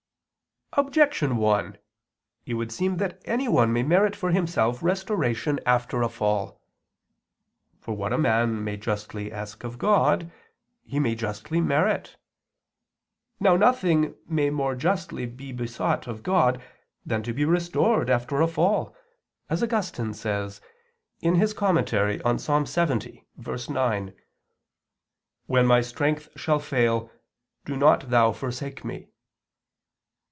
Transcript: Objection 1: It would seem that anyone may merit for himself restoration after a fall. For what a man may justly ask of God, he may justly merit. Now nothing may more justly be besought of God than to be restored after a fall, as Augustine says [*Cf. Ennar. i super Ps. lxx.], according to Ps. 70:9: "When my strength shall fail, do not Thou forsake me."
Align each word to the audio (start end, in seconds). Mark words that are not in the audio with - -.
Objection 0.75 1.35
1: 1.35 1.77
It 2.45 2.53
would 2.53 2.71
seem 2.71 2.95
that 2.95 3.21
anyone 3.25 3.73
may 3.73 3.83
merit 3.83 4.15
for 4.15 4.31
himself 4.31 4.81
restoration 4.81 5.59
after 5.65 6.01
a 6.01 6.07
fall. 6.07 6.61
For 7.81 7.93
what 7.93 8.13
a 8.13 8.17
man 8.17 8.63
may 8.63 8.77
justly 8.77 9.33
ask 9.33 9.65
of 9.65 9.77
God, 9.77 10.31
he 10.81 10.97
may 10.97 11.13
justly 11.13 11.59
merit. 11.59 12.15
Now 13.37 13.57
nothing 13.57 14.15
may 14.29 14.49
more 14.49 14.73
justly 14.75 15.25
be 15.25 15.51
besought 15.51 16.07
of 16.07 16.23
God 16.23 16.63
than 17.05 17.21
to 17.23 17.33
be 17.33 17.43
restored 17.43 18.09
after 18.09 18.39
a 18.39 18.47
fall, 18.47 18.95
as 19.49 19.61
Augustine 19.61 20.13
says 20.13 20.61
[*Cf. 21.21 21.33
Ennar. 21.33 21.35
i 21.35 21.35
super 21.35 21.35
Ps. 21.35 21.51
lxx.], 21.51 22.19
according 22.21 22.37
to 22.37 23.57
Ps. 23.57 23.67
70:9: 23.67 24.13
"When 25.47 25.65
my 25.67 25.81
strength 25.81 26.29
shall 26.37 26.59
fail, 26.59 27.11
do 27.65 27.75
not 27.75 28.09
Thou 28.09 28.31
forsake 28.31 28.85
me." 28.85 29.09